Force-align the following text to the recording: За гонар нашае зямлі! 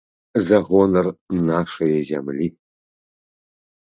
За 0.45 0.59
гонар 0.69 1.07
нашае 1.51 1.93
зямлі! 2.11 2.47